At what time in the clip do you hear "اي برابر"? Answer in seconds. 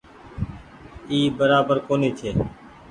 1.11-1.77